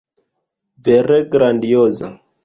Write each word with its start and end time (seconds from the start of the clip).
Vere 0.87 1.19
grandioza! 1.35 2.09